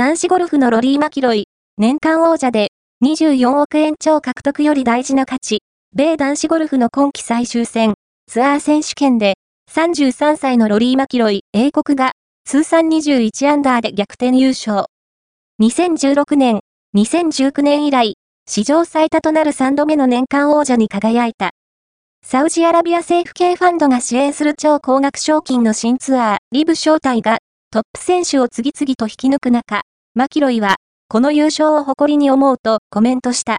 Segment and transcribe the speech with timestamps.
[0.00, 1.44] 男子ゴルフのロリー・マキロイ、
[1.76, 2.68] 年間王者で
[3.04, 5.58] 24億円超獲得より大事な価値、
[5.94, 7.92] 米男子ゴルフの今季最終戦、
[8.26, 9.34] ツアー選手権で、
[9.70, 12.12] 33歳のロリー・マキロイ、英国が、
[12.46, 14.86] 通算21アンダーで逆転優勝。
[15.60, 16.60] 2016年、
[16.96, 18.14] 2019年以来、
[18.48, 21.50] 史上最多となる3度目の年間王者に輝いた。
[22.24, 27.40] サウジアラビア政府系ファンドが支援する超高額賞金の新ツアー、リブ招待が、
[27.70, 29.82] トップ選手を次々と引き抜く中、
[30.14, 30.74] マキロイは、
[31.08, 33.58] この優勝を誇りに思うとコメントした。